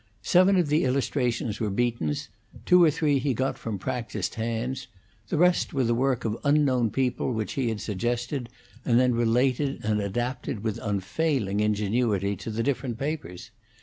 Seven 0.23 0.55
of 0.57 0.69
the 0.69 0.83
illustrations 0.83 1.59
were 1.59 1.69
Beaton's; 1.69 2.29
two 2.65 2.83
or 2.83 2.89
three 2.89 3.19
he 3.19 3.35
got 3.35 3.55
from 3.55 3.77
practised 3.77 4.33
hands; 4.33 4.87
the 5.27 5.37
rest 5.37 5.75
were 5.75 5.83
the 5.83 5.93
work 5.93 6.25
of 6.25 6.39
unknown 6.43 6.89
people 6.89 7.31
which 7.33 7.53
he 7.53 7.69
had 7.69 7.79
suggested, 7.81 8.49
and 8.83 8.99
then 8.99 9.13
related 9.13 9.85
and 9.85 10.01
adapted 10.01 10.63
with 10.63 10.79
unfailing 10.81 11.59
ingenuity 11.59 12.35
to 12.37 12.49
the 12.49 12.63
different 12.63 12.97
papers. 12.97 13.51